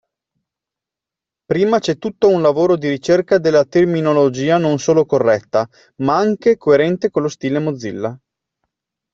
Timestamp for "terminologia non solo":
3.65-5.05